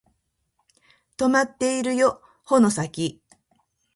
[1.15, 3.21] とまっているよ竿の先